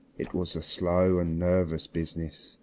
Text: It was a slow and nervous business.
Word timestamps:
It 0.17 0.33
was 0.33 0.55
a 0.55 0.63
slow 0.63 1.19
and 1.19 1.37
nervous 1.37 1.85
business. 1.85 2.57